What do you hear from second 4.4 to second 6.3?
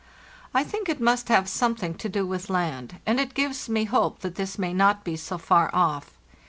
may not be so far off.